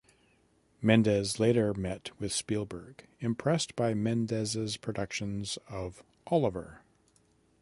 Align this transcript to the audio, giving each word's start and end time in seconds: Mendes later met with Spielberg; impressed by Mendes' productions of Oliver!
Mendes 0.81 1.39
later 1.39 1.75
met 1.75 2.09
with 2.19 2.31
Spielberg; 2.33 3.05
impressed 3.19 3.75
by 3.75 3.93
Mendes' 3.93 4.75
productions 4.77 5.59
of 5.69 6.01
Oliver! 6.25 6.81